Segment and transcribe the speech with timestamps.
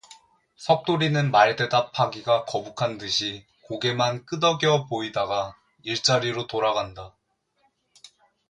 [0.57, 7.13] 석돌이는 말대답하기가 거북한 듯이 고개만 끄덕여 보이다가 일자리로 돌아간다.